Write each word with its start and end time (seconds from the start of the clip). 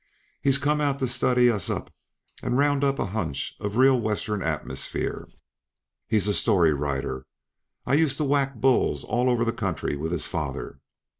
He's 0.41 0.57
come 0.57 0.81
out 0.81 0.97
to 0.97 1.07
study 1.07 1.47
us 1.51 1.69
up 1.69 1.93
and 2.41 2.57
round 2.57 2.83
up 2.83 2.97
a 2.97 3.05
hunch 3.05 3.55
uh 3.63 3.69
real 3.69 4.01
Western 4.01 4.41
atmosphere. 4.41 5.29
He's 6.07 6.27
a 6.27 6.33
story 6.33 6.73
writer. 6.73 7.27
I 7.85 7.93
used 7.93 8.17
to 8.17 8.23
whack 8.23 8.55
bulls 8.55 9.03
all 9.03 9.29
over 9.29 9.45
the 9.45 9.53
country 9.53 9.95
with 9.95 10.11
his 10.11 10.25
father. 10.25 10.79